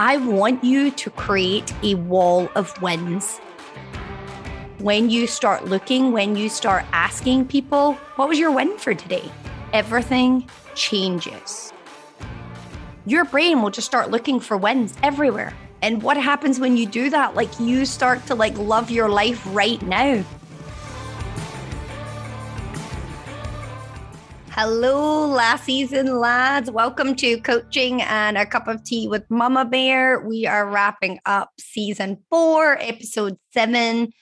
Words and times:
I 0.00 0.16
want 0.16 0.62
you 0.62 0.92
to 0.92 1.10
create 1.10 1.74
a 1.82 1.96
wall 1.96 2.48
of 2.54 2.80
wins. 2.80 3.38
When 4.78 5.10
you 5.10 5.26
start 5.26 5.64
looking, 5.64 6.12
when 6.12 6.36
you 6.36 6.48
start 6.48 6.84
asking 6.92 7.48
people, 7.48 7.94
what 8.14 8.28
was 8.28 8.38
your 8.38 8.52
win 8.52 8.78
for 8.78 8.94
today? 8.94 9.28
Everything 9.72 10.48
changes. 10.76 11.72
Your 13.06 13.24
brain 13.24 13.60
will 13.60 13.70
just 13.70 13.88
start 13.88 14.08
looking 14.12 14.38
for 14.38 14.56
wins 14.56 14.96
everywhere. 15.02 15.52
And 15.82 16.00
what 16.00 16.16
happens 16.16 16.60
when 16.60 16.76
you 16.76 16.86
do 16.86 17.10
that? 17.10 17.34
Like 17.34 17.58
you 17.58 17.84
start 17.84 18.24
to 18.26 18.36
like 18.36 18.56
love 18.56 18.92
your 18.92 19.08
life 19.08 19.42
right 19.48 19.82
now. 19.82 20.24
Hello, 24.60 25.24
lassies 25.24 25.92
and 25.92 26.18
lads. 26.18 26.68
Welcome 26.68 27.14
to 27.14 27.40
Coaching 27.42 28.02
and 28.02 28.36
a 28.36 28.44
Cup 28.44 28.66
of 28.66 28.82
Tea 28.82 29.06
with 29.06 29.22
Mummabear. 29.28 30.26
We 30.26 30.46
are 30.46 30.68
wrapping 30.68 31.20
up 31.26 31.52
season 31.60 32.24
four, 32.28 32.76
episode 32.80 33.38
seven. 33.52 34.12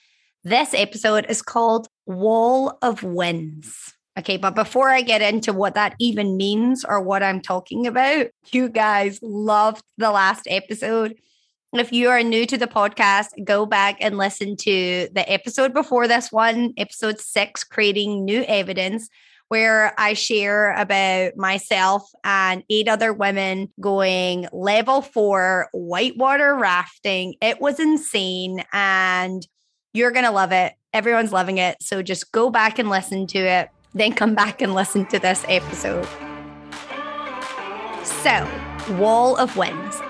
This 0.43 0.75
episode 0.75 1.25
is 1.27 1.41
called 1.41 1.87
Wall 2.05 2.77
of 2.83 3.01
Wins. 3.01 3.95
Okay, 4.19 4.37
but 4.37 4.53
before 4.53 4.89
I 4.89 5.01
get 5.01 5.23
into 5.23 5.53
what 5.53 5.73
that 5.73 5.95
even 5.97 6.37
means 6.37 6.85
or 6.85 7.01
what 7.01 7.23
I'm 7.23 7.41
talking 7.41 7.87
about, 7.87 8.27
you 8.51 8.69
guys 8.69 9.17
loved 9.23 9.81
the 9.97 10.11
last 10.11 10.45
episode. 10.47 11.15
If 11.73 11.91
you 11.91 12.09
are 12.09 12.21
new 12.21 12.45
to 12.45 12.59
the 12.59 12.67
podcast, 12.67 13.29
go 13.43 13.65
back 13.65 13.97
and 14.01 14.19
listen 14.19 14.55
to 14.57 15.09
the 15.11 15.27
episode 15.27 15.73
before 15.73 16.07
this 16.07 16.31
one, 16.31 16.73
episode 16.77 17.19
six, 17.19 17.63
Creating 17.63 18.23
New 18.23 18.43
Evidence 18.47 19.09
where 19.49 19.93
I 19.97 20.13
share 20.13 20.73
about 20.73 21.37
myself 21.37 22.09
and 22.23 22.63
eight 22.69 22.87
other 22.87 23.13
women 23.13 23.71
going 23.79 24.47
level 24.51 25.01
four 25.01 25.69
whitewater 25.71 26.55
rafting. 26.55 27.35
It 27.41 27.61
was 27.61 27.79
insane 27.79 28.63
and 28.73 29.45
you're 29.93 30.11
going 30.11 30.25
to 30.25 30.31
love 30.31 30.51
it. 30.51 30.73
Everyone's 30.93 31.31
loving 31.31 31.57
it. 31.57 31.77
So 31.81 32.01
just 32.01 32.31
go 32.31 32.49
back 32.49 32.79
and 32.79 32.89
listen 32.89 33.27
to 33.27 33.39
it, 33.39 33.69
then 33.93 34.13
come 34.13 34.35
back 34.35 34.61
and 34.61 34.73
listen 34.73 35.05
to 35.07 35.19
this 35.19 35.45
episode. 35.47 36.07
So, 38.03 38.49
Wall 38.97 39.35
of 39.37 39.55
Wins. 39.57 40.01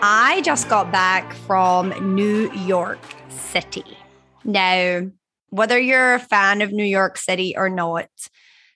I 0.00 0.42
just 0.44 0.68
got 0.68 0.92
back 0.92 1.34
from 1.34 2.14
New 2.14 2.52
York 2.52 3.00
City. 3.28 3.98
Now, 4.44 5.10
whether 5.50 5.78
you're 5.78 6.14
a 6.14 6.20
fan 6.20 6.62
of 6.62 6.72
New 6.72 6.84
York 6.84 7.18
City 7.18 7.56
or 7.56 7.68
not, 7.68 8.08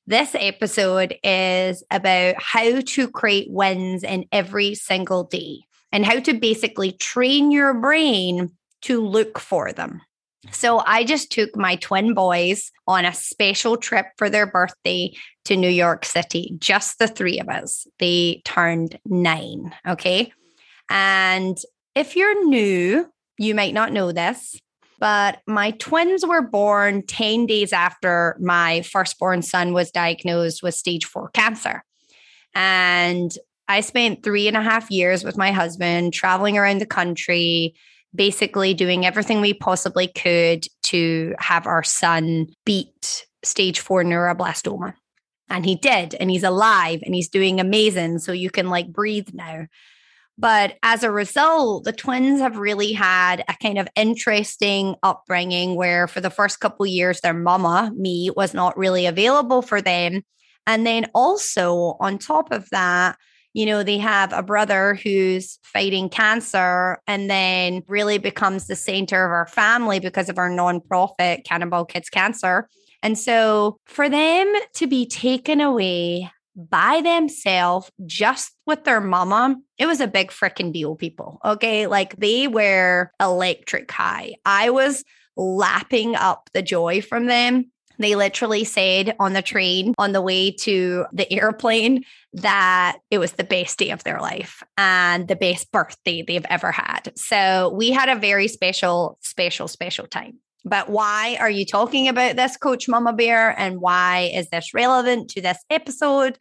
this 0.06 0.34
episode 0.34 1.14
is 1.22 1.84
about 1.90 2.34
how 2.38 2.80
to 2.80 3.08
create 3.08 3.50
wins 3.50 4.02
in 4.02 4.26
every 4.32 4.74
single 4.74 5.24
day 5.24 5.60
and 5.92 6.04
how 6.04 6.18
to 6.20 6.32
basically 6.34 6.92
train 6.92 7.52
your 7.52 7.74
brain 7.74 8.50
to 8.82 9.06
look 9.06 9.38
for 9.38 9.72
them. 9.72 10.00
So 10.50 10.82
I 10.84 11.04
just 11.04 11.30
took 11.30 11.54
my 11.56 11.76
twin 11.76 12.14
boys 12.14 12.72
on 12.88 13.04
a 13.04 13.14
special 13.14 13.76
trip 13.76 14.06
for 14.18 14.28
their 14.28 14.46
birthday 14.46 15.12
to 15.44 15.56
New 15.56 15.68
York 15.68 16.04
City, 16.04 16.56
just 16.58 16.98
the 16.98 17.06
three 17.06 17.38
of 17.38 17.48
us. 17.48 17.86
They 18.00 18.42
turned 18.44 18.98
nine. 19.06 19.72
Okay. 19.86 20.32
And 20.90 21.56
if 21.94 22.16
you're 22.16 22.44
new, 22.44 23.08
you 23.38 23.54
might 23.54 23.74
not 23.74 23.92
know 23.92 24.10
this, 24.10 24.58
but 25.02 25.40
my 25.48 25.72
twins 25.72 26.24
were 26.24 26.42
born 26.42 27.04
10 27.04 27.46
days 27.46 27.72
after 27.72 28.36
my 28.38 28.82
firstborn 28.82 29.42
son 29.42 29.72
was 29.72 29.90
diagnosed 29.90 30.62
with 30.62 30.76
stage 30.76 31.06
four 31.06 31.28
cancer. 31.30 31.82
And 32.54 33.32
I 33.66 33.80
spent 33.80 34.22
three 34.22 34.46
and 34.46 34.56
a 34.56 34.62
half 34.62 34.88
years 34.92 35.24
with 35.24 35.36
my 35.36 35.50
husband 35.50 36.12
traveling 36.14 36.56
around 36.56 36.80
the 36.80 36.86
country, 36.86 37.74
basically 38.14 38.74
doing 38.74 39.04
everything 39.04 39.40
we 39.40 39.54
possibly 39.54 40.06
could 40.06 40.66
to 40.84 41.34
have 41.40 41.66
our 41.66 41.82
son 41.82 42.46
beat 42.64 43.26
stage 43.42 43.80
four 43.80 44.04
neuroblastoma. 44.04 44.94
And 45.48 45.66
he 45.66 45.74
did, 45.74 46.14
and 46.14 46.30
he's 46.30 46.44
alive 46.44 47.00
and 47.04 47.12
he's 47.12 47.28
doing 47.28 47.58
amazing. 47.58 48.20
So 48.20 48.30
you 48.30 48.50
can 48.50 48.70
like 48.70 48.92
breathe 48.92 49.30
now. 49.32 49.66
But 50.38 50.76
as 50.82 51.02
a 51.02 51.10
result, 51.10 51.84
the 51.84 51.92
twins 51.92 52.40
have 52.40 52.56
really 52.56 52.92
had 52.92 53.44
a 53.48 53.54
kind 53.62 53.78
of 53.78 53.88
interesting 53.94 54.96
upbringing 55.02 55.76
where 55.76 56.08
for 56.08 56.20
the 56.20 56.30
first 56.30 56.58
couple 56.60 56.86
years, 56.86 57.20
their 57.20 57.34
mama, 57.34 57.92
me, 57.94 58.30
was 58.34 58.54
not 58.54 58.76
really 58.76 59.06
available 59.06 59.62
for 59.62 59.82
them. 59.82 60.22
And 60.66 60.86
then 60.86 61.10
also 61.14 61.96
on 62.00 62.18
top 62.18 62.50
of 62.50 62.68
that, 62.70 63.16
you 63.54 63.66
know, 63.66 63.82
they 63.82 63.98
have 63.98 64.32
a 64.32 64.42
brother 64.42 64.94
who's 64.94 65.58
fighting 65.62 66.08
cancer 66.08 66.98
and 67.06 67.28
then 67.28 67.82
really 67.86 68.16
becomes 68.16 68.66
the 68.66 68.76
center 68.76 69.24
of 69.24 69.30
our 69.30 69.46
family 69.46 70.00
because 70.00 70.30
of 70.30 70.38
our 70.38 70.48
nonprofit, 70.48 71.44
Cannonball 71.44 71.84
Kids 71.84 72.08
Cancer. 72.08 72.68
And 73.02 73.18
so 73.18 73.78
for 73.84 74.08
them 74.08 74.50
to 74.74 74.86
be 74.86 75.06
taken 75.06 75.60
away 75.60 76.30
by 76.56 77.00
themselves, 77.02 77.90
just 78.06 78.52
with 78.66 78.84
their 78.84 79.00
mama, 79.00 79.56
it 79.78 79.86
was 79.86 80.00
a 80.00 80.06
big 80.06 80.30
freaking 80.30 80.72
deal, 80.72 80.96
people. 80.96 81.40
Okay. 81.44 81.86
Like 81.86 82.16
they 82.16 82.48
were 82.48 83.10
electric 83.20 83.90
high. 83.90 84.34
I 84.44 84.70
was 84.70 85.04
lapping 85.36 86.14
up 86.14 86.50
the 86.52 86.62
joy 86.62 87.00
from 87.00 87.26
them. 87.26 87.70
They 87.98 88.16
literally 88.16 88.64
said 88.64 89.14
on 89.20 89.32
the 89.32 89.42
train 89.42 89.94
on 89.98 90.12
the 90.12 90.22
way 90.22 90.50
to 90.50 91.06
the 91.12 91.30
airplane 91.32 92.04
that 92.34 92.98
it 93.10 93.18
was 93.18 93.32
the 93.32 93.44
best 93.44 93.78
day 93.78 93.90
of 93.90 94.02
their 94.02 94.20
life 94.20 94.62
and 94.76 95.28
the 95.28 95.36
best 95.36 95.70
birthday 95.70 96.22
they've 96.22 96.46
ever 96.48 96.72
had. 96.72 97.12
So 97.16 97.72
we 97.74 97.90
had 97.90 98.08
a 98.08 98.18
very 98.18 98.48
special, 98.48 99.18
special, 99.20 99.68
special 99.68 100.06
time. 100.06 100.38
But 100.64 100.88
why 100.88 101.36
are 101.40 101.50
you 101.50 101.66
talking 101.66 102.08
about 102.08 102.36
this, 102.36 102.56
Coach 102.56 102.86
Mummabear? 102.86 103.54
And 103.56 103.80
why 103.80 104.30
is 104.34 104.48
this 104.48 104.72
relevant 104.74 105.30
to 105.30 105.40
this 105.40 105.58
episode? 105.70 106.38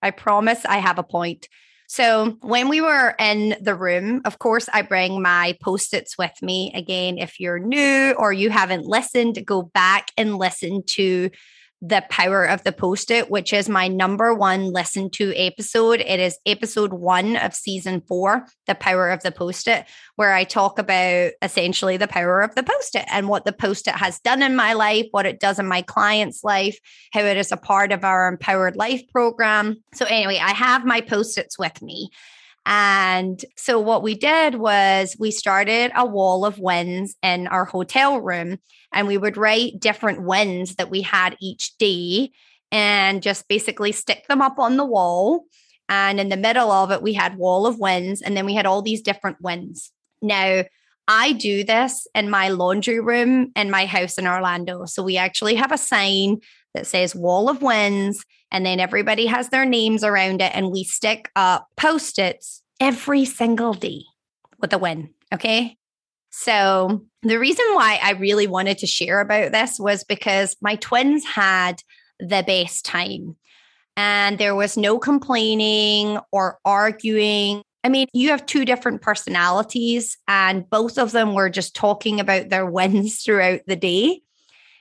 I 0.00 0.10
promise 0.10 0.64
I 0.64 0.78
have 0.78 0.98
a 0.98 1.02
point. 1.02 1.48
So, 1.86 2.36
when 2.40 2.68
we 2.68 2.80
were 2.80 3.14
in 3.18 3.56
the 3.60 3.74
room, 3.74 4.22
of 4.24 4.38
course, 4.38 4.68
I 4.72 4.82
bring 4.82 5.20
my 5.20 5.56
post 5.62 5.92
its 5.92 6.16
with 6.16 6.32
me. 6.40 6.72
Again, 6.74 7.18
if 7.18 7.38
you're 7.38 7.58
new 7.58 8.14
or 8.18 8.32
you 8.32 8.48
haven't 8.48 8.86
listened, 8.86 9.44
go 9.44 9.62
back 9.62 10.08
and 10.16 10.38
listen 10.38 10.82
to 10.92 11.30
the 11.86 12.02
Power 12.08 12.44
of 12.44 12.64
the 12.64 12.72
Post 12.72 13.10
It, 13.10 13.30
which 13.30 13.52
is 13.52 13.68
my 13.68 13.88
number 13.88 14.32
one 14.32 14.72
listen 14.72 15.10
to 15.10 15.34
episode. 15.36 16.00
It 16.00 16.18
is 16.18 16.38
episode 16.46 16.94
one 16.94 17.36
of 17.36 17.54
season 17.54 18.00
four, 18.08 18.46
The 18.66 18.74
Power 18.74 19.10
of 19.10 19.22
the 19.22 19.30
Post 19.30 19.68
It, 19.68 19.84
where 20.16 20.32
I 20.32 20.44
talk 20.44 20.78
about 20.78 21.32
essentially 21.42 21.98
the 21.98 22.08
power 22.08 22.40
of 22.40 22.54
the 22.54 22.62
Post 22.62 22.94
It 22.94 23.04
and 23.10 23.28
what 23.28 23.44
the 23.44 23.52
Post 23.52 23.86
It 23.86 23.96
has 23.96 24.18
done 24.20 24.42
in 24.42 24.56
my 24.56 24.72
life, 24.72 25.08
what 25.10 25.26
it 25.26 25.40
does 25.40 25.58
in 25.58 25.66
my 25.66 25.82
client's 25.82 26.42
life, 26.42 26.78
how 27.12 27.20
it 27.20 27.36
is 27.36 27.52
a 27.52 27.58
part 27.58 27.92
of 27.92 28.02
our 28.02 28.28
Empowered 28.28 28.76
Life 28.76 29.02
program. 29.12 29.76
So, 29.92 30.06
anyway, 30.06 30.38
I 30.42 30.52
have 30.52 30.86
my 30.86 31.02
Post 31.02 31.36
its 31.36 31.58
with 31.58 31.82
me. 31.82 32.08
And 32.66 33.44
so 33.56 33.78
what 33.78 34.02
we 34.02 34.14
did 34.14 34.54
was 34.54 35.16
we 35.18 35.30
started 35.30 35.92
a 35.94 36.06
wall 36.06 36.46
of 36.46 36.58
wins 36.58 37.14
in 37.22 37.46
our 37.48 37.66
hotel 37.66 38.20
room 38.20 38.58
and 38.92 39.06
we 39.06 39.18
would 39.18 39.36
write 39.36 39.80
different 39.80 40.22
wins 40.22 40.76
that 40.76 40.90
we 40.90 41.02
had 41.02 41.36
each 41.40 41.76
day 41.76 42.30
and 42.72 43.22
just 43.22 43.48
basically 43.48 43.92
stick 43.92 44.26
them 44.28 44.40
up 44.40 44.58
on 44.58 44.76
the 44.76 44.84
wall. 44.84 45.44
And 45.88 46.18
in 46.18 46.30
the 46.30 46.36
middle 46.38 46.70
of 46.70 46.90
it, 46.90 47.02
we 47.02 47.12
had 47.12 47.36
wall 47.36 47.66
of 47.66 47.78
wins 47.78 48.22
and 48.22 48.36
then 48.36 48.46
we 48.46 48.54
had 48.54 48.66
all 48.66 48.80
these 48.80 49.02
different 49.02 49.40
wins. 49.42 49.92
Now, 50.22 50.64
I 51.06 51.32
do 51.32 51.64
this 51.64 52.06
in 52.14 52.30
my 52.30 52.48
laundry 52.48 53.00
room 53.00 53.52
in 53.56 53.70
my 53.70 53.86
house 53.86 54.16
in 54.16 54.26
Orlando. 54.26 54.86
So 54.86 55.02
we 55.02 55.16
actually 55.16 55.54
have 55.56 55.72
a 55.72 55.78
sign 55.78 56.40
that 56.74 56.86
says 56.86 57.14
wall 57.14 57.48
of 57.48 57.62
wins 57.62 58.24
and 58.50 58.64
then 58.64 58.80
everybody 58.80 59.26
has 59.26 59.48
their 59.48 59.64
names 59.64 60.04
around 60.04 60.42
it 60.42 60.52
and 60.54 60.70
we 60.70 60.84
stick 60.84 61.30
up 61.34 61.68
post-its 61.76 62.62
every 62.80 63.24
single 63.24 63.72
day 63.72 64.02
with 64.58 64.72
a 64.72 64.78
win 64.78 65.10
okay 65.32 65.76
so 66.30 67.02
the 67.22 67.38
reason 67.38 67.64
why 67.72 67.98
i 68.02 68.12
really 68.12 68.46
wanted 68.46 68.78
to 68.78 68.86
share 68.86 69.20
about 69.20 69.52
this 69.52 69.78
was 69.78 70.04
because 70.04 70.56
my 70.60 70.76
twins 70.76 71.24
had 71.24 71.82
the 72.18 72.44
best 72.46 72.84
time 72.84 73.36
and 73.96 74.38
there 74.38 74.54
was 74.54 74.76
no 74.76 74.98
complaining 74.98 76.18
or 76.32 76.58
arguing 76.64 77.62
I 77.84 77.90
mean, 77.90 78.08
you 78.14 78.30
have 78.30 78.46
two 78.46 78.64
different 78.64 79.02
personalities, 79.02 80.16
and 80.26 80.68
both 80.68 80.98
of 80.98 81.12
them 81.12 81.34
were 81.34 81.50
just 81.50 81.76
talking 81.76 82.18
about 82.18 82.48
their 82.48 82.66
wins 82.70 83.22
throughout 83.22 83.60
the 83.66 83.76
day. 83.76 84.22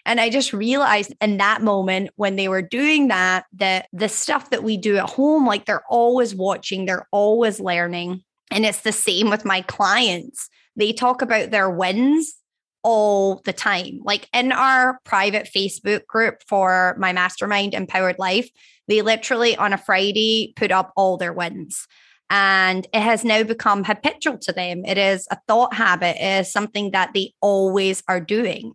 And 0.05 0.19
I 0.19 0.29
just 0.29 0.51
realized 0.51 1.13
in 1.21 1.37
that 1.37 1.61
moment 1.61 2.09
when 2.15 2.35
they 2.35 2.47
were 2.47 2.61
doing 2.61 3.09
that, 3.09 3.45
that 3.53 3.87
the 3.93 4.09
stuff 4.09 4.49
that 4.49 4.63
we 4.63 4.75
do 4.75 4.97
at 4.97 5.09
home, 5.09 5.45
like 5.45 5.65
they're 5.65 5.85
always 5.89 6.35
watching, 6.35 6.85
they're 6.85 7.07
always 7.11 7.59
learning. 7.59 8.21
And 8.51 8.65
it's 8.65 8.81
the 8.81 8.91
same 8.91 9.29
with 9.29 9.45
my 9.45 9.61
clients. 9.61 10.49
They 10.75 10.91
talk 10.91 11.21
about 11.21 11.51
their 11.51 11.69
wins 11.69 12.35
all 12.83 13.41
the 13.45 13.53
time. 13.53 14.01
Like 14.03 14.27
in 14.33 14.51
our 14.51 14.99
private 15.05 15.49
Facebook 15.53 16.05
group 16.05 16.43
for 16.47 16.95
my 16.99 17.13
mastermind 17.13 17.73
Empowered 17.73 18.19
Life, 18.19 18.49
they 18.89 19.01
literally 19.01 19.55
on 19.55 19.71
a 19.71 19.77
Friday 19.77 20.53
put 20.57 20.71
up 20.71 20.91
all 20.97 21.15
their 21.15 21.31
wins. 21.31 21.87
And 22.29 22.87
it 22.93 23.01
has 23.01 23.23
now 23.23 23.43
become 23.43 23.83
habitual 23.83 24.37
to 24.39 24.51
them. 24.51 24.85
It 24.85 24.97
is 24.97 25.27
a 25.29 25.37
thought 25.47 25.73
habit, 25.73 26.15
it 26.19 26.41
is 26.41 26.51
something 26.51 26.91
that 26.91 27.11
they 27.13 27.33
always 27.41 28.03
are 28.07 28.21
doing. 28.21 28.73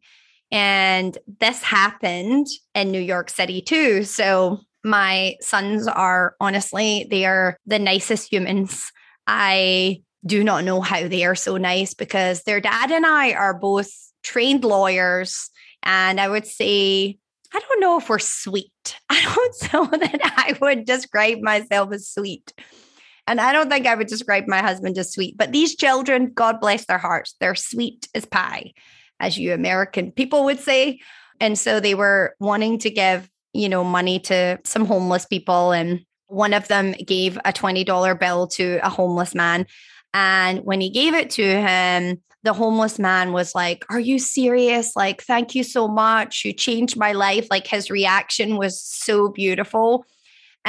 And 0.51 1.19
this 1.41 1.63
happened 1.63 2.47
in 2.75 2.91
New 2.91 3.01
York 3.01 3.31
City 3.31 3.61
too. 3.61 4.05
So 4.05 4.61
my 4.85 5.37
sons 5.41 5.87
are 5.87 6.35
honestly, 6.41 7.07
they 7.11 7.27
are 7.27 7.59
the 7.67 7.79
nicest 7.79 8.33
humans. 8.33 8.91
I 9.27 10.03
do 10.27 10.43
not 10.43 10.65
know 10.65 10.81
how 10.81 11.07
they 11.07 11.25
are 11.25 11.35
so 11.35 11.57
nice 11.57 11.95
because 11.95 12.43
their 12.43 12.61
dad 12.61 12.91
and 12.91 13.05
I 13.05 13.33
are 13.33 13.55
both 13.55 13.91
trained 14.23 14.65
lawyers. 14.65 15.51
And 15.83 16.21
I 16.21 16.29
would 16.29 16.47
say, 16.47 17.19
I 17.53 17.61
don't 17.61 17.81
know 17.81 17.99
if 17.99 18.09
we're 18.09 18.19
sweet. 18.19 18.73
I 19.11 19.23
don't 19.23 19.73
know 19.73 19.99
that 19.99 20.21
I 20.23 20.57
would 20.61 20.85
describe 20.85 21.39
myself 21.41 21.93
as 21.93 22.09
sweet. 22.09 22.53
And 23.29 23.41
I 23.41 23.53
don't 23.53 23.71
think 23.71 23.87
I 23.87 23.95
would 23.95 24.09
describe 24.09 24.49
my 24.49 24.61
husband 24.61 24.99
as 24.99 25.13
sweet. 25.13 25.37
But 25.37 25.53
these 25.53 25.77
children, 25.77 26.33
God 26.35 26.61
bless 26.61 26.87
their 26.87 26.99
hearts, 26.99 27.37
they're 27.39 27.55
sweet 27.55 28.09
as 28.15 28.25
pie, 28.25 28.73
as 29.21 29.39
you 29.39 29.53
American 29.53 30.11
people 30.11 30.45
would 30.47 30.59
say. 30.59 30.99
And 31.41 31.57
so 31.57 31.79
they 31.79 31.95
were 31.95 32.35
wanting 32.41 32.79
to 32.81 32.91
give 32.91 33.31
you 33.53 33.69
know, 33.69 33.85
money 33.85 34.19
to 34.21 34.59
some 34.65 34.85
homeless 34.85 35.27
people. 35.27 35.73
And 35.73 36.05
one 36.27 36.55
of 36.55 36.69
them 36.69 36.93
gave 36.93 37.37
a 37.39 37.53
$20 37.53 38.19
bill 38.19 38.47
to 38.49 38.79
a 38.83 38.89
homeless 38.89 39.35
man. 39.35 39.67
And 40.15 40.61
when 40.61 40.81
he 40.81 40.91
gave 40.91 41.15
it 41.15 41.31
to 41.31 41.43
him, 41.43 42.23
the 42.45 42.53
homeless 42.53 42.99
man 42.99 43.33
was 43.33 43.55
like, 43.55 43.85
Are 43.91 44.01
you 44.01 44.19
serious? 44.19 44.95
Like, 44.95 45.23
thank 45.23 45.55
you 45.55 45.65
so 45.65 45.89
much. 45.89 46.45
You 46.45 46.53
changed 46.53 46.97
my 46.97 47.13
life. 47.13 47.49
Like, 47.51 47.67
his 47.67 47.91
reaction 47.91 48.57
was 48.57 48.81
so 48.81 49.29
beautiful. 49.29 50.07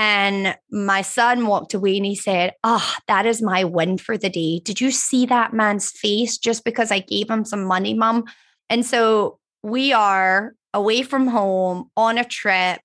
And 0.01 0.55
my 0.71 1.01
son 1.01 1.45
walked 1.45 1.73
away 1.73 1.97
and 1.97 2.05
he 2.05 2.15
said, 2.15 2.53
Oh, 2.63 2.95
that 3.09 3.25
is 3.25 3.41
my 3.41 3.65
win 3.65 3.97
for 3.97 4.17
the 4.17 4.29
day. 4.29 4.61
Did 4.63 4.79
you 4.79 4.91
see 4.91 5.25
that 5.25 5.51
man's 5.51 5.91
face 5.91 6.37
just 6.37 6.63
because 6.63 6.89
I 6.89 6.99
gave 6.99 7.29
him 7.29 7.43
some 7.43 7.65
money, 7.65 7.93
mom? 7.93 8.23
And 8.69 8.85
so 8.85 9.39
we 9.61 9.91
are 9.91 10.53
away 10.73 11.01
from 11.01 11.27
home 11.27 11.89
on 11.97 12.17
a 12.17 12.23
trip 12.23 12.79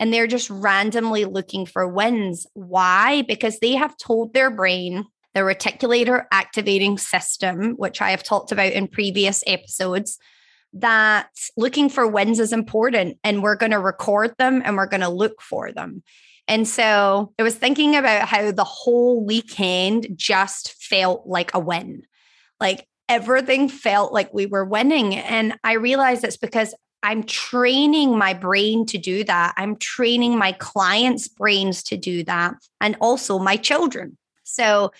and 0.00 0.12
they're 0.12 0.26
just 0.26 0.50
randomly 0.50 1.24
looking 1.24 1.66
for 1.66 1.86
wins. 1.86 2.48
Why? 2.54 3.22
Because 3.22 3.60
they 3.60 3.76
have 3.76 3.96
told 3.96 4.34
their 4.34 4.50
brain, 4.50 5.04
the 5.34 5.42
reticular 5.42 6.24
activating 6.32 6.98
system, 6.98 7.74
which 7.76 8.02
I 8.02 8.10
have 8.10 8.24
talked 8.24 8.50
about 8.50 8.72
in 8.72 8.88
previous 8.88 9.44
episodes, 9.46 10.18
that 10.72 11.28
looking 11.56 11.88
for 11.88 12.08
wins 12.08 12.40
is 12.40 12.52
important 12.52 13.18
and 13.22 13.40
we're 13.40 13.54
going 13.54 13.70
to 13.70 13.78
record 13.78 14.34
them 14.36 14.62
and 14.64 14.76
we're 14.76 14.88
going 14.88 15.02
to 15.02 15.08
look 15.08 15.40
for 15.40 15.70
them. 15.70 16.02
And 16.48 16.66
so 16.66 17.32
I 17.38 17.42
was 17.42 17.56
thinking 17.56 17.96
about 17.96 18.28
how 18.28 18.52
the 18.52 18.64
whole 18.64 19.24
weekend 19.24 20.08
just 20.14 20.74
felt 20.82 21.26
like 21.26 21.54
a 21.54 21.58
win. 21.58 22.02
Like 22.60 22.86
everything 23.08 23.68
felt 23.68 24.12
like 24.12 24.32
we 24.32 24.46
were 24.46 24.64
winning. 24.64 25.14
And 25.14 25.58
I 25.64 25.74
realized 25.74 26.24
it's 26.24 26.36
because 26.36 26.74
I'm 27.02 27.22
training 27.22 28.18
my 28.18 28.34
brain 28.34 28.86
to 28.86 28.98
do 28.98 29.22
that. 29.24 29.54
I'm 29.56 29.76
training 29.76 30.38
my 30.38 30.52
clients' 30.52 31.28
brains 31.28 31.82
to 31.84 31.96
do 31.96 32.24
that, 32.24 32.54
and 32.80 32.96
also 33.00 33.38
my 33.38 33.56
children. 33.56 34.16
So, 34.42 34.90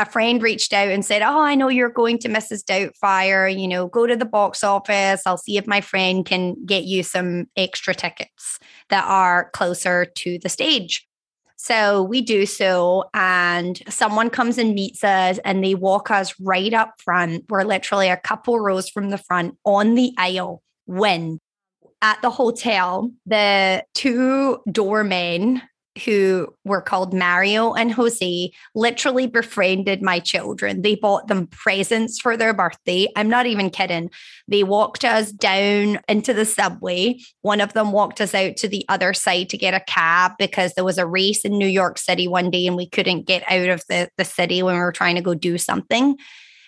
a 0.00 0.10
friend 0.10 0.42
reached 0.42 0.72
out 0.72 0.88
and 0.88 1.04
said, 1.04 1.22
Oh, 1.22 1.40
I 1.40 1.54
know 1.54 1.68
you're 1.68 1.90
going 1.90 2.18
to 2.20 2.28
Mrs. 2.28 2.64
Doubtfire. 2.64 3.48
You 3.58 3.68
know, 3.68 3.86
go 3.86 4.06
to 4.06 4.16
the 4.16 4.24
box 4.24 4.64
office. 4.64 5.22
I'll 5.26 5.36
see 5.36 5.56
if 5.56 5.66
my 5.66 5.80
friend 5.80 6.24
can 6.24 6.56
get 6.64 6.84
you 6.84 7.02
some 7.02 7.46
extra 7.56 7.94
tickets 7.94 8.58
that 8.88 9.04
are 9.06 9.50
closer 9.50 10.04
to 10.04 10.38
the 10.38 10.48
stage. 10.48 11.06
So 11.56 12.02
we 12.02 12.22
do 12.22 12.46
so, 12.46 13.04
and 13.12 13.82
someone 13.86 14.30
comes 14.30 14.56
and 14.56 14.74
meets 14.74 15.04
us, 15.04 15.38
and 15.44 15.62
they 15.62 15.74
walk 15.74 16.10
us 16.10 16.34
right 16.40 16.72
up 16.72 16.94
front. 17.04 17.44
We're 17.50 17.64
literally 17.64 18.08
a 18.08 18.16
couple 18.16 18.58
rows 18.58 18.88
from 18.88 19.10
the 19.10 19.18
front 19.18 19.58
on 19.66 19.94
the 19.94 20.14
aisle 20.16 20.62
when 20.86 21.38
at 22.02 22.22
the 22.22 22.30
hotel, 22.30 23.10
the 23.26 23.84
two 23.92 24.58
doormen 24.72 25.60
who 26.04 26.54
were 26.64 26.80
called 26.80 27.14
Mario 27.14 27.72
and 27.72 27.92
Jose 27.92 28.52
literally 28.74 29.26
befriended 29.26 30.02
my 30.02 30.18
children. 30.18 30.82
They 30.82 30.94
bought 30.94 31.28
them 31.28 31.46
presents 31.48 32.20
for 32.20 32.36
their 32.36 32.54
birthday. 32.54 33.06
I'm 33.16 33.28
not 33.28 33.46
even 33.46 33.70
kidding. 33.70 34.10
They 34.48 34.64
walked 34.64 35.04
us 35.04 35.32
down 35.32 36.00
into 36.08 36.32
the 36.32 36.44
subway. 36.44 37.18
One 37.42 37.60
of 37.60 37.72
them 37.72 37.92
walked 37.92 38.20
us 38.20 38.34
out 38.34 38.56
to 38.58 38.68
the 38.68 38.84
other 38.88 39.12
side 39.14 39.48
to 39.50 39.58
get 39.58 39.74
a 39.74 39.80
cab 39.80 40.32
because 40.38 40.74
there 40.74 40.84
was 40.84 40.98
a 40.98 41.06
race 41.06 41.44
in 41.44 41.58
New 41.58 41.68
York 41.68 41.98
City 41.98 42.28
one 42.28 42.50
day 42.50 42.66
and 42.66 42.76
we 42.76 42.88
couldn't 42.88 43.26
get 43.26 43.42
out 43.50 43.68
of 43.68 43.82
the, 43.88 44.08
the 44.16 44.24
city 44.24 44.62
when 44.62 44.74
we 44.74 44.80
were 44.80 44.92
trying 44.92 45.16
to 45.16 45.22
go 45.22 45.34
do 45.34 45.58
something. 45.58 46.16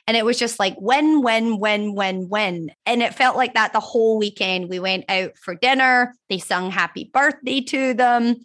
And 0.07 0.17
it 0.17 0.25
was 0.25 0.39
just 0.39 0.59
like 0.59 0.75
when, 0.79 1.23
when, 1.23 1.59
when, 1.59 1.95
when, 1.95 2.29
when. 2.29 2.71
And 2.87 3.03
it 3.03 3.15
felt 3.15 3.37
like 3.37 3.55
that 3.55 3.73
the 3.73 3.81
whole 3.81 4.19
weekend. 4.19 4.69
We 4.69 4.81
went 4.81 5.05
out 5.09 5.37
for 5.39 5.55
dinner. 5.55 6.15
They 6.29 6.39
sung 6.39 6.71
happy 6.71 7.11
birthday 7.13 7.61
to 7.61 7.95
them. 7.95 8.45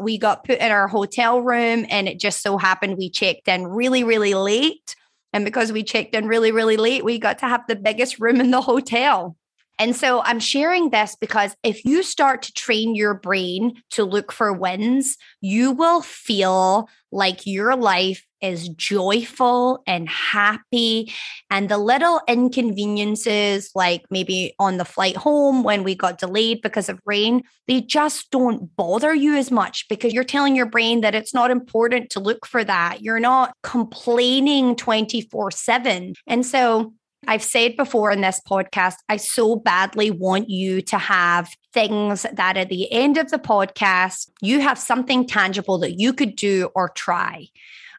We 0.00 0.18
got 0.18 0.44
put 0.44 0.58
in 0.58 0.70
our 0.70 0.88
hotel 0.88 1.40
room, 1.40 1.86
and 1.88 2.08
it 2.08 2.18
just 2.18 2.42
so 2.42 2.58
happened 2.58 2.98
we 2.98 3.10
checked 3.10 3.48
in 3.48 3.66
really, 3.66 4.04
really 4.04 4.34
late. 4.34 4.96
And 5.32 5.44
because 5.44 5.72
we 5.72 5.82
checked 5.82 6.14
in 6.14 6.28
really, 6.28 6.52
really 6.52 6.76
late, 6.76 7.04
we 7.04 7.18
got 7.18 7.38
to 7.40 7.46
have 7.46 7.66
the 7.66 7.76
biggest 7.76 8.20
room 8.20 8.40
in 8.40 8.50
the 8.50 8.60
hotel. 8.60 9.36
And 9.78 9.96
so 9.96 10.22
I'm 10.22 10.40
sharing 10.40 10.90
this 10.90 11.16
because 11.16 11.56
if 11.62 11.84
you 11.84 12.02
start 12.02 12.42
to 12.42 12.52
train 12.52 12.94
your 12.94 13.14
brain 13.14 13.82
to 13.90 14.04
look 14.04 14.30
for 14.30 14.52
wins, 14.52 15.16
you 15.40 15.72
will 15.72 16.00
feel 16.00 16.88
like 17.10 17.46
your 17.46 17.76
life 17.76 18.24
is 18.40 18.68
joyful 18.68 19.82
and 19.86 20.08
happy. 20.08 21.10
And 21.50 21.68
the 21.68 21.78
little 21.78 22.20
inconveniences, 22.28 23.70
like 23.74 24.02
maybe 24.10 24.54
on 24.58 24.76
the 24.76 24.84
flight 24.84 25.16
home 25.16 25.62
when 25.62 25.82
we 25.82 25.94
got 25.94 26.18
delayed 26.18 26.60
because 26.60 26.88
of 26.88 27.00
rain, 27.06 27.42
they 27.66 27.80
just 27.80 28.30
don't 28.30 28.76
bother 28.76 29.14
you 29.14 29.34
as 29.36 29.50
much 29.50 29.88
because 29.88 30.12
you're 30.12 30.24
telling 30.24 30.54
your 30.54 30.66
brain 30.66 31.00
that 31.00 31.14
it's 31.14 31.32
not 31.32 31.50
important 31.50 32.10
to 32.10 32.20
look 32.20 32.46
for 32.46 32.62
that. 32.62 33.00
You're 33.00 33.20
not 33.20 33.54
complaining 33.62 34.76
24 34.76 35.50
7. 35.50 36.14
And 36.26 36.44
so 36.44 36.92
I've 37.26 37.42
said 37.42 37.76
before 37.76 38.10
in 38.10 38.20
this 38.20 38.40
podcast, 38.48 38.96
I 39.08 39.16
so 39.16 39.56
badly 39.56 40.10
want 40.10 40.50
you 40.50 40.80
to 40.82 40.98
have 40.98 41.50
things 41.72 42.26
that 42.32 42.56
at 42.56 42.68
the 42.68 42.90
end 42.92 43.16
of 43.16 43.30
the 43.30 43.38
podcast, 43.38 44.30
you 44.40 44.60
have 44.60 44.78
something 44.78 45.26
tangible 45.26 45.78
that 45.78 45.98
you 45.98 46.12
could 46.12 46.36
do 46.36 46.70
or 46.74 46.90
try. 46.90 47.48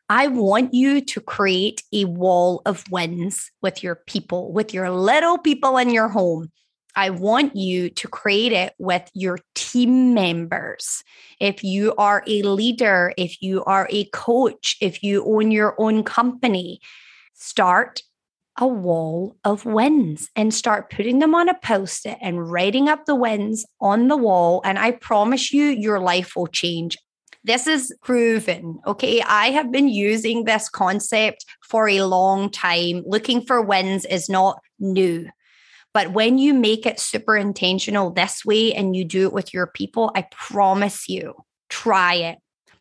I 0.10 0.28
want 0.28 0.74
you 0.74 1.02
to 1.02 1.20
create 1.20 1.82
a 1.92 2.06
wall 2.06 2.62
of 2.66 2.84
wins 2.92 3.52
with 3.62 3.82
your 3.84 3.96
people, 3.96 4.52
with 4.52 4.74
your 4.74 4.92
little 4.92 5.38
people 5.38 5.78
in 5.78 5.90
your 5.90 6.10
home. 6.10 6.52
I 6.96 7.10
want 7.10 7.56
you 7.56 7.90
to 7.90 8.08
create 8.08 8.54
it 8.54 8.74
with 8.78 9.10
your 9.14 9.40
team 9.56 10.14
members. 10.14 11.04
If 11.40 11.64
you 11.64 11.94
are 11.98 12.24
a 12.28 12.44
leader, 12.44 13.14
if 13.18 13.42
you 13.42 13.64
are 13.66 13.88
a 13.90 14.06
coach, 14.14 14.78
if 14.80 15.04
you 15.04 15.26
own 15.26 15.52
your 15.52 15.76
own 15.78 16.04
company, 16.04 16.80
start 17.34 18.02
a 18.58 18.68
wall 18.68 19.36
of 19.44 19.66
wins 19.66 20.30
and 20.36 20.54
start 20.54 20.90
putting 20.90 21.20
them 21.20 21.36
on 21.36 21.50
a 21.50 21.60
post 21.60 22.06
it 22.06 22.18
and 22.22 22.50
writing 22.50 22.88
up 22.88 23.06
the 23.06 23.16
wins 23.16 23.66
on 23.82 24.08
the 24.08 24.18
wall. 24.18 24.62
And 24.64 24.80
I 24.80 24.92
promise 24.92 25.52
you, 25.52 25.66
your 25.66 26.00
life 26.00 26.36
will 26.36 26.48
change. 26.48 26.98
This 27.44 27.68
is 27.68 27.94
proven. 28.02 28.80
Okay. 28.88 29.22
I 29.22 29.52
have 29.52 29.72
been 29.72 29.88
using 29.88 30.46
this 30.46 30.70
concept 30.70 31.46
for 31.62 31.88
a 31.88 32.02
long 32.04 32.50
time. 32.50 33.04
Looking 33.06 33.42
for 33.46 33.62
wins 33.62 34.06
is 34.06 34.30
not 34.30 34.60
new. 34.80 35.30
But 35.94 36.12
when 36.12 36.38
you 36.38 36.54
make 36.54 36.86
it 36.86 37.00
super 37.00 37.38
intentional 37.38 38.12
this 38.12 38.44
way 38.44 38.74
and 38.74 38.96
you 38.96 39.06
do 39.06 39.28
it 39.28 39.34
with 39.34 39.54
your 39.54 39.68
people, 39.68 40.12
I 40.16 40.28
promise 40.32 41.08
you, 41.08 41.36
try 41.70 42.16
it. 42.16 42.38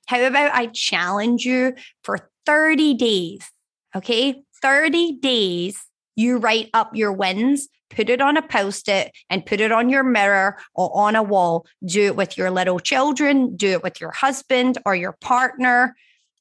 How 0.06 0.22
about 0.24 0.54
I 0.54 0.66
challenge 0.66 1.44
you 1.44 1.74
for 2.02 2.30
30 2.46 2.94
days? 2.94 3.50
Okay. 3.94 4.43
30 4.64 5.18
days, 5.20 5.84
you 6.16 6.38
write 6.38 6.70
up 6.72 6.96
your 6.96 7.12
wins, 7.12 7.68
put 7.90 8.08
it 8.08 8.22
on 8.22 8.38
a 8.38 8.42
post 8.42 8.88
it, 8.88 9.12
and 9.28 9.44
put 9.44 9.60
it 9.60 9.70
on 9.70 9.90
your 9.90 10.02
mirror 10.02 10.56
or 10.74 10.90
on 10.96 11.14
a 11.14 11.22
wall. 11.22 11.66
Do 11.84 12.06
it 12.06 12.16
with 12.16 12.38
your 12.38 12.50
little 12.50 12.80
children, 12.80 13.56
do 13.56 13.72
it 13.72 13.82
with 13.82 14.00
your 14.00 14.10
husband 14.10 14.78
or 14.86 14.96
your 14.96 15.12
partner. 15.20 15.94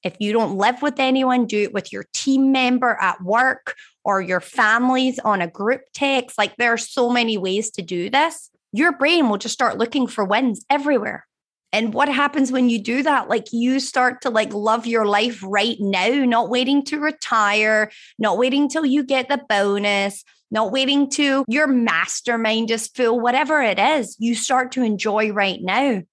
If 0.03 0.15
you 0.19 0.31
don't 0.31 0.55
live 0.55 0.81
with 0.81 1.01
anyone, 1.01 1.47
do 1.47 1.63
it 1.63 1.73
with 1.73 1.91
your 1.91 2.05
team 2.13 2.53
member 2.53 2.97
at 3.01 3.21
work 3.21 3.75
or 4.05 4.21
your 4.21 4.39
families 4.39 5.19
on 5.19 5.41
a 5.41 5.47
group 5.47 5.81
text. 5.93 6.37
Like 6.37 6.55
there 6.55 6.71
are 6.71 6.77
so 6.77 7.09
many 7.09 7.37
ways 7.37 7.71
to 7.71 7.81
do 7.81 8.09
this. 8.09 8.49
Your 8.71 8.93
brain 8.93 9.27
will 9.27 9.37
just 9.37 9.53
start 9.53 9.77
looking 9.77 10.07
for 10.07 10.23
wins 10.23 10.63
everywhere. 10.69 11.27
And 11.73 11.91
what 11.91 12.07
happens 12.07 12.51
when 12.51 12.69
you 12.69 12.79
do 12.79 13.01
that? 13.01 13.29
Like 13.29 13.51
you 13.51 13.79
start 13.79 14.21
to 14.21 14.29
like 14.29 14.53
love 14.53 14.85
your 14.85 15.05
life 15.07 15.43
right 15.43 15.75
now, 15.79 16.23
not 16.23 16.49
waiting 16.49 16.85
to 16.85 16.99
retire, 16.99 17.91
not 18.19 18.37
waiting 18.37 18.69
till 18.69 18.85
you 18.85 19.03
get 19.03 19.27
the 19.27 19.41
bonus, 19.49 20.23
not 20.51 20.71
waiting 20.71 21.09
to 21.09 21.43
your 21.47 21.65
mastermind 21.65 22.67
just 22.67 22.95
full, 22.95 23.19
whatever 23.19 23.59
it 23.59 23.79
is, 23.79 24.15
you 24.19 24.35
start 24.35 24.71
to 24.73 24.83
enjoy 24.83 25.31
right 25.31 25.59
now. 25.61 26.03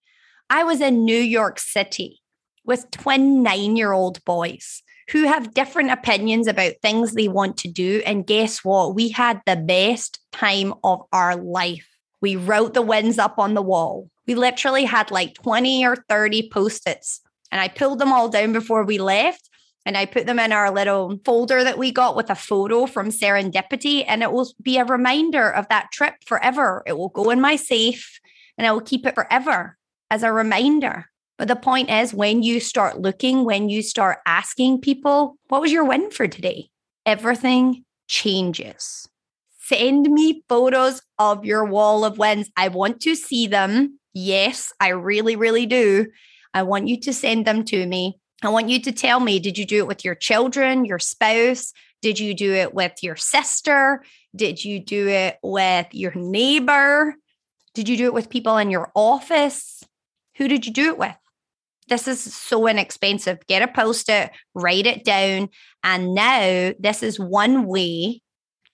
I 0.49 0.65
was 0.65 0.81
in 0.81 1.05
New 1.05 1.21
York 1.21 1.59
City 1.61 2.23
with 2.65 2.91
twin 2.91 3.43
nine 3.43 3.77
year 3.77 3.93
old 3.93 4.25
boys. 4.25 4.83
who 5.11 5.25
have 5.25 5.55
different 5.55 5.91
opinions 5.91 6.47
about 6.47 6.75
things 6.83 7.13
they 7.13 7.29
want 7.29 7.57
to 7.59 7.69
do. 7.69 8.01
And 8.07 8.27
guess 8.27 8.65
what? 8.65 8.95
We 8.95 9.09
had 9.09 9.41
the 9.45 9.57
best 9.57 10.21
time 10.31 10.73
of 10.85 11.03
our 11.13 11.35
life. 11.37 11.89
We 12.21 12.37
wrote 12.37 12.75
the 12.75 12.83
wins 12.83 13.19
up 13.19 13.39
on 13.39 13.55
the 13.55 13.63
wall. 13.63 14.09
We 14.31 14.37
literally 14.37 14.85
had 14.85 15.11
like 15.11 15.35
20 15.35 15.85
or 15.85 15.97
30 16.09 16.51
post 16.51 16.87
its, 16.87 17.21
and 17.51 17.61
I 17.61 17.67
pulled 17.67 17.99
them 17.99 18.13
all 18.13 18.29
down 18.29 18.53
before 18.53 18.85
we 18.85 18.97
left. 18.97 19.51
And 19.85 19.97
I 19.97 20.07
put 20.07 20.25
them 20.27 20.39
in 20.39 20.53
our 20.53 20.71
little 20.71 21.19
folder 21.25 21.65
that 21.65 21.79
we 21.79 21.91
got 21.91 22.15
with 22.15 22.31
a 22.31 22.37
photo 22.37 22.87
from 22.87 23.09
Serendipity. 23.09 24.05
And 24.07 24.23
it 24.23 24.31
will 24.31 24.49
be 24.63 24.77
a 24.77 24.85
reminder 24.85 25.51
of 25.51 25.67
that 25.69 25.91
trip 25.91 26.15
forever. 26.27 26.85
It 26.87 26.97
will 26.97 27.09
go 27.09 27.31
in 27.31 27.41
my 27.41 27.57
safe 27.57 28.21
and 28.57 28.69
I 28.69 28.73
will 28.73 28.83
keep 28.83 29.05
it 29.05 29.17
forever 29.17 29.77
as 30.13 30.23
a 30.23 30.33
reminder. 30.33 31.07
But 31.37 31.49
the 31.49 31.57
point 31.57 31.91
is, 31.91 32.15
when 32.15 32.45
you 32.45 32.61
start 32.61 33.01
looking, 33.01 33.45
when 33.45 33.69
you 33.69 33.83
start 33.83 34.19
asking 34.27 34.83
people, 34.83 35.39
what 35.49 35.61
was 35.61 35.73
your 35.73 35.85
win 35.85 36.13
for 36.13 36.29
today? 36.29 36.69
Everything 37.05 37.85
changes. 38.07 39.09
Send 39.59 40.09
me 40.09 40.45
photos 40.49 41.03
of 41.19 41.45
your 41.45 41.65
wall 41.65 42.05
of 42.05 42.19
wins. 42.19 42.49
I 42.57 42.69
want 42.69 43.01
to 43.01 43.17
see 43.17 43.49
them. 43.49 44.00
Yes, 44.13 44.73
I 44.81 44.89
really, 44.89 45.37
really 45.37 45.67
do. 45.67 46.07
I 46.53 46.63
want 46.65 46.89
you 46.89 46.99
to 47.01 47.13
send 47.13 47.47
them 47.47 47.65
to 47.67 47.87
me. 47.87 48.19
I 48.43 48.49
want 48.49 48.69
you 48.69 48.81
to 48.83 48.93
tell 48.93 49.21
me 49.21 49.39
did 49.39 49.59
you 49.59 49.67
do 49.67 49.79
it 49.79 49.87
with 49.87 50.05
your 50.05 50.15
children, 50.15 50.85
your 50.85 50.99
spouse? 50.99 51.73
Did 52.03 52.19
you 52.19 52.35
do 52.35 52.53
it 52.53 52.73
with 52.75 53.03
your 53.03 53.17
sister? 53.17 54.03
Did 54.35 54.65
you 54.65 54.81
do 54.81 55.09
it 55.09 55.39
with 55.43 55.87
your 55.93 56.15
neighbor? 56.15 57.15
Did 57.75 57.89
you 57.89 57.97
do 57.97 58.07
it 58.07 58.15
with 58.15 58.31
people 58.31 58.57
in 58.57 58.71
your 58.71 58.91
office? 58.95 59.83
Who 60.37 60.49
did 60.49 60.67
you 60.67 60.73
do 60.73 60.89
it 60.89 60.99
with? 60.99 61.17
This 61.89 62.09
is 62.09 62.21
so 62.21 62.67
inexpensive. 62.67 63.39
Get 63.49 63.63
a 63.63 63.69
post 63.69 64.09
it, 64.09 64.31
write 64.55 64.87
it 64.87 65.05
down. 65.05 65.49
And 65.83 66.15
now 66.15 66.73
this 66.79 67.03
is 67.03 67.19
one 67.19 67.67
way 67.67 68.23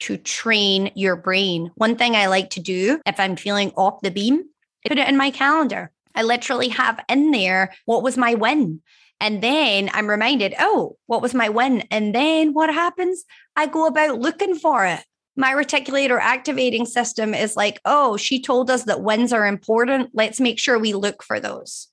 to 0.00 0.16
train 0.18 0.92
your 0.94 1.16
brain. 1.16 1.70
One 1.76 1.96
thing 1.96 2.14
I 2.14 2.26
like 2.26 2.50
to 2.50 2.60
do 2.60 3.00
if 3.06 3.18
I'm 3.18 3.36
feeling 3.36 3.70
off 3.70 4.02
the 4.02 4.10
beam, 4.10 4.44
I 4.86 4.88
put 4.88 4.98
it 4.98 5.08
in 5.08 5.16
my 5.16 5.30
calendar. 5.30 5.90
I 6.14 6.22
literally 6.22 6.68
have 6.68 7.04
in 7.08 7.32
there 7.32 7.74
what 7.86 8.04
was 8.04 8.16
my 8.16 8.34
win. 8.34 8.82
And 9.20 9.42
then 9.42 9.90
I'm 9.92 10.08
reminded, 10.08 10.54
oh, 10.60 10.96
what 11.06 11.22
was 11.22 11.34
my 11.34 11.48
win? 11.48 11.82
And 11.90 12.14
then 12.14 12.52
what 12.52 12.72
happens? 12.72 13.24
I 13.56 13.66
go 13.66 13.86
about 13.86 14.20
looking 14.20 14.54
for 14.54 14.86
it. 14.86 15.00
My 15.36 15.52
reticular 15.52 16.20
activating 16.20 16.86
system 16.86 17.34
is 17.34 17.56
like, 17.56 17.80
oh, 17.84 18.16
she 18.16 18.40
told 18.40 18.70
us 18.70 18.84
that 18.84 19.02
wins 19.02 19.32
are 19.32 19.46
important. 19.46 20.10
Let's 20.14 20.38
make 20.38 20.58
sure 20.58 20.78
we 20.78 20.92
look 20.92 21.22
for 21.22 21.40
those. 21.40 21.88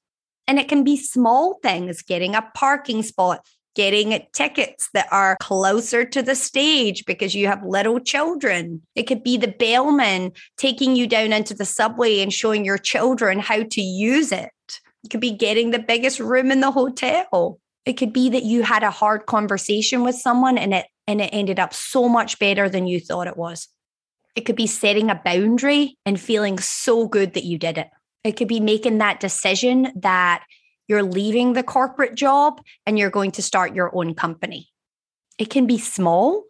And 0.47 0.59
it 0.59 0.69
can 0.69 0.83
be 0.83 0.95
small 0.95 1.59
things, 1.63 2.03
getting 2.03 2.35
a 2.35 2.47
parking 2.53 3.01
spot, 3.01 3.45
getting 3.75 4.19
tickets 4.33 4.89
that 4.93 5.07
are 5.11 5.37
closer 5.41 6.05
to 6.05 6.21
the 6.21 6.35
stage 6.35 7.05
because 7.05 7.35
you 7.35 7.47
have 7.47 7.65
little 7.65 7.99
children. 7.99 8.81
It 8.95 9.03
could 9.03 9.23
be 9.23 9.37
the 9.37 9.47
bellman 9.47 10.31
taking 10.57 10.95
you 10.95 11.07
down 11.07 11.33
into 11.33 11.53
the 11.53 11.65
subway 11.65 12.19
and 12.19 12.31
showing 12.31 12.65
your 12.65 12.77
children 12.77 13.39
how 13.39 13.63
to 13.63 13.81
use 13.81 14.31
it. 14.31 14.51
It 15.03 15.09
could 15.09 15.19
be 15.19 15.31
getting 15.31 15.71
the 15.71 15.79
biggest 15.79 16.19
room 16.19 16.51
in 16.51 16.61
the 16.61 16.71
hotel. 16.71 17.59
It 17.85 17.93
could 17.93 18.13
be 18.13 18.29
that 18.29 18.43
you 18.43 18.63
had 18.63 18.83
a 18.83 18.91
hard 18.91 19.25
conversation 19.25 20.03
with 20.03 20.15
someone 20.15 20.57
and 20.57 20.73
it 20.73 20.85
and 21.05 21.19
it 21.19 21.29
ended 21.33 21.59
up 21.59 21.73
so 21.73 22.07
much 22.07 22.39
better 22.39 22.69
than 22.69 22.87
you 22.87 22.99
thought 22.99 23.27
it 23.27 23.35
was. 23.35 23.67
It 24.35 24.45
could 24.45 24.55
be 24.55 24.67
setting 24.67 25.09
a 25.09 25.21
boundary 25.23 25.97
and 26.05 26.19
feeling 26.19 26.57
so 26.59 27.07
good 27.07 27.33
that 27.33 27.43
you 27.43 27.57
did 27.57 27.77
it. 27.77 27.89
It 28.23 28.37
could 28.37 28.47
be 28.47 28.61
making 28.61 28.99
that 28.99 29.19
decision 29.19 29.91
that 29.97 30.43
you're 30.87 31.03
leaving 31.03 31.53
the 31.53 31.63
corporate 31.63 32.15
job 32.15 32.61
and 32.85 32.97
you're 32.97 33.09
going 33.09 33.31
to 33.31 33.41
start 33.41 33.75
your 33.75 33.95
own 33.95 34.15
company. 34.15 34.69
It 35.37 35.49
can 35.49 35.65
be 35.65 35.77
small, 35.77 36.43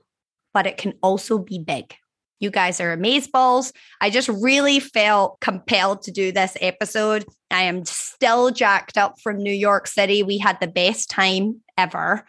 but 0.53 0.65
it 0.65 0.77
can 0.77 0.93
also 1.01 1.37
be 1.37 1.59
big. 1.59 1.93
You 2.39 2.51
guys 2.51 2.81
are 2.81 2.95
amazeballs. 2.95 3.71
I 4.01 4.09
just 4.09 4.27
really 4.27 4.79
felt 4.79 5.39
compelled 5.39 6.01
to 6.03 6.11
do 6.11 6.31
this 6.31 6.57
episode. 6.59 7.25
I 7.51 7.63
am 7.63 7.85
still 7.85 8.51
jacked 8.51 8.97
up 8.97 9.15
from 9.21 9.37
New 9.37 9.53
York 9.53 9.87
City. 9.87 10.23
We 10.23 10.39
had 10.39 10.59
the 10.59 10.67
best 10.67 11.09
time 11.09 11.61
ever 11.77 12.25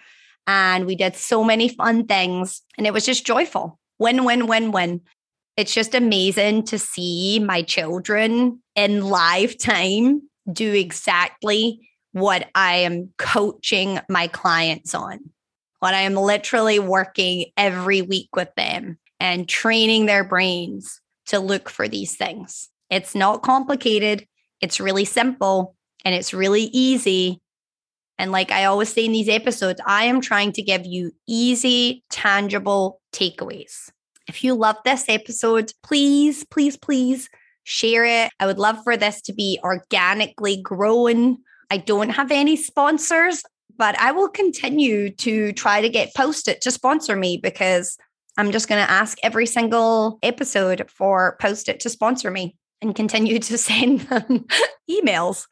and 0.46 0.86
we 0.86 0.94
did 0.94 1.16
so 1.16 1.42
many 1.42 1.68
fun 1.68 2.06
things 2.06 2.62
and 2.78 2.86
it 2.86 2.92
was 2.92 3.04
just 3.04 3.26
joyful. 3.26 3.78
Win, 3.98 4.24
win, 4.24 4.46
win, 4.46 4.70
win 4.70 5.00
it's 5.56 5.72
just 5.72 5.94
amazing 5.94 6.64
to 6.64 6.78
see 6.78 7.38
my 7.38 7.62
children 7.62 8.60
in 8.74 9.02
live 9.02 9.56
time 9.56 10.22
do 10.52 10.72
exactly 10.72 11.88
what 12.14 12.48
I 12.54 12.76
am 12.76 13.12
coaching 13.18 13.98
my 14.08 14.28
clients 14.28 14.94
on. 14.94 15.18
What 15.80 15.94
I 15.94 16.02
am 16.02 16.14
literally 16.14 16.78
working 16.78 17.46
every 17.56 18.02
week 18.02 18.28
with 18.36 18.54
them 18.56 18.98
and 19.18 19.48
training 19.48 20.06
their 20.06 20.22
brains 20.22 21.00
to 21.26 21.40
look 21.40 21.68
for 21.68 21.88
these 21.88 22.16
things. 22.16 22.68
It's 22.88 23.16
not 23.16 23.42
complicated, 23.42 24.26
it's 24.60 24.78
really 24.78 25.04
simple 25.04 25.74
and 26.04 26.14
it's 26.14 26.32
really 26.32 26.70
easy. 26.72 27.40
And 28.16 28.30
like 28.30 28.52
I 28.52 28.66
always 28.66 28.92
say 28.92 29.06
in 29.06 29.12
these 29.12 29.28
episodes, 29.28 29.80
I 29.84 30.04
am 30.04 30.20
trying 30.20 30.52
to 30.52 30.62
give 30.62 30.86
you 30.86 31.10
easy, 31.26 32.04
tangible 32.10 33.00
takeaways. 33.12 33.90
If 34.28 34.44
you 34.44 34.54
love 34.54 34.76
this 34.84 35.06
episode, 35.08 35.72
please, 35.82 36.44
please, 36.44 36.76
please 36.76 37.28
share 37.64 38.04
it. 38.04 38.30
I 38.38 38.46
would 38.46 38.58
love 38.58 38.78
for 38.84 38.96
this 38.96 39.20
to 39.22 39.32
be 39.32 39.58
organically 39.64 40.62
grown. 40.62 41.38
I 41.70 41.78
don't 41.78 42.10
have 42.10 42.30
any 42.30 42.56
sponsors, 42.56 43.42
but 43.76 43.98
I 43.98 44.12
will 44.12 44.28
continue 44.28 45.10
to 45.10 45.52
try 45.52 45.80
to 45.80 45.88
get 45.88 46.14
Post 46.14 46.48
It 46.48 46.60
to 46.62 46.70
sponsor 46.70 47.16
me 47.16 47.36
because 47.36 47.96
I'm 48.36 48.52
just 48.52 48.68
going 48.68 48.84
to 48.84 48.90
ask 48.90 49.18
every 49.22 49.46
single 49.46 50.18
episode 50.22 50.88
for 50.90 51.36
Post 51.40 51.68
It 51.68 51.80
to 51.80 51.90
sponsor 51.90 52.30
me 52.30 52.56
and 52.82 52.94
continue 52.94 53.38
to 53.38 53.58
send 53.58 54.00
them 54.00 54.46
emails. 54.90 55.46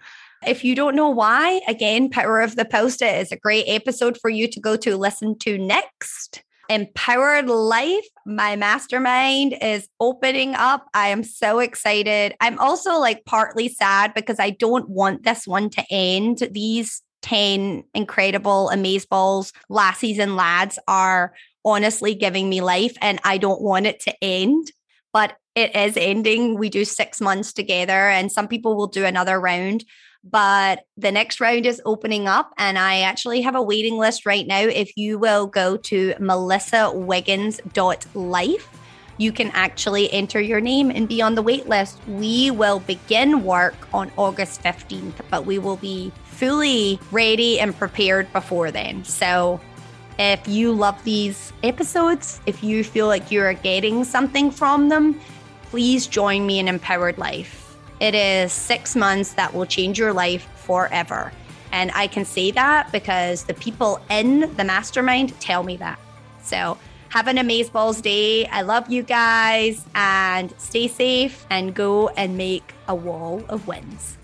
If 0.47 0.64
you 0.64 0.75
don't 0.75 0.97
know 0.97 1.09
why, 1.09 1.61
again, 1.69 2.11
Power 2.11 2.40
of 2.40 2.57
the 2.57 2.64
Post 2.64 3.00
It 3.02 3.21
is 3.21 3.31
a 3.31 3.37
great 3.37 3.64
episode 3.69 4.19
for 4.21 4.28
you 4.28 4.49
to 4.49 4.61
go 4.61 4.76
to 4.76 4.97
listen 4.97 5.38
to 5.40 5.57
next. 5.57 6.42
Empowered 6.72 7.50
Life, 7.50 8.06
my 8.24 8.56
mastermind 8.56 9.54
is 9.60 9.90
opening 10.00 10.54
up. 10.54 10.86
I 10.94 11.08
am 11.08 11.22
so 11.22 11.58
excited. 11.58 12.34
I'm 12.40 12.58
also 12.58 12.98
like 12.98 13.26
partly 13.26 13.68
sad 13.68 14.14
because 14.14 14.40
I 14.40 14.50
don't 14.50 14.88
want 14.88 15.22
this 15.22 15.46
one 15.46 15.68
to 15.68 15.84
end. 15.90 16.38
These 16.50 17.02
10 17.20 17.84
incredible 17.92 18.70
amazeballs, 18.72 19.52
lassies 19.68 20.18
and 20.18 20.34
lads 20.34 20.78
are 20.88 21.34
honestly 21.62 22.14
giving 22.14 22.48
me 22.48 22.62
life 22.62 22.96
and 23.02 23.20
I 23.22 23.36
don't 23.36 23.60
want 23.60 23.86
it 23.86 24.00
to 24.04 24.24
end, 24.24 24.72
but 25.12 25.36
it 25.54 25.76
is 25.76 25.98
ending. 25.98 26.58
We 26.58 26.70
do 26.70 26.86
six 26.86 27.20
months 27.20 27.52
together 27.52 28.08
and 28.08 28.32
some 28.32 28.48
people 28.48 28.78
will 28.78 28.86
do 28.86 29.04
another 29.04 29.38
round 29.38 29.84
but 30.24 30.84
the 30.96 31.10
next 31.10 31.40
round 31.40 31.66
is 31.66 31.82
opening 31.84 32.28
up 32.28 32.52
and 32.56 32.78
I 32.78 33.00
actually 33.00 33.40
have 33.42 33.56
a 33.56 33.62
waiting 33.62 33.98
list 33.98 34.24
right 34.24 34.46
now. 34.46 34.60
If 34.60 34.96
you 34.96 35.18
will 35.18 35.46
go 35.46 35.76
to 35.76 36.14
melissawiggins.life, 36.14 38.68
you 39.18 39.32
can 39.32 39.50
actually 39.50 40.10
enter 40.12 40.40
your 40.40 40.60
name 40.60 40.90
and 40.90 41.08
be 41.08 41.22
on 41.22 41.34
the 41.34 41.42
wait 41.42 41.68
list. 41.68 41.98
We 42.06 42.50
will 42.50 42.80
begin 42.80 43.44
work 43.44 43.74
on 43.92 44.10
August 44.16 44.62
15th, 44.62 45.20
but 45.30 45.44
we 45.44 45.58
will 45.58 45.76
be 45.76 46.12
fully 46.24 46.98
ready 47.10 47.60
and 47.60 47.76
prepared 47.76 48.32
before 48.32 48.70
then. 48.70 49.04
So 49.04 49.60
if 50.18 50.46
you 50.48 50.72
love 50.72 51.02
these 51.04 51.52
episodes, 51.62 52.40
if 52.46 52.62
you 52.62 52.84
feel 52.84 53.06
like 53.06 53.30
you're 53.30 53.54
getting 53.54 54.04
something 54.04 54.50
from 54.50 54.88
them, 54.88 55.20
please 55.64 56.06
join 56.06 56.46
me 56.46 56.58
in 56.58 56.68
Empowered 56.68 57.18
Life. 57.18 57.62
It 58.02 58.16
is 58.16 58.52
six 58.52 58.97
months 58.97 59.35
that 59.35 59.54
will 59.54 59.64
change 59.64 59.97
your 59.97 60.12
life 60.12 60.49
forever. 60.56 61.32
And 61.71 61.92
I 61.94 62.09
can 62.09 62.25
say 62.25 62.50
that 62.50 62.90
because 62.90 63.44
the 63.44 63.54
people 63.54 64.00
in 64.11 64.52
the 64.56 64.64
mastermind 64.64 65.38
tell 65.38 65.62
me 65.62 65.76
that. 65.76 66.00
So 66.42 66.76
have 67.11 67.28
an 67.28 67.38
amazing 67.38 67.73
balls 67.73 68.00
day. 68.00 68.47
I 68.47 68.62
love 68.62 68.90
you 68.90 69.04
guys 69.04 69.85
and 69.94 70.52
stay 70.59 70.88
safe 70.88 71.47
and 71.49 71.75
go 71.75 72.09
and 72.09 72.37
make 72.37 72.75
a 72.88 72.94
wall 72.94 73.44
of 73.49 73.68
wins. 73.68 74.18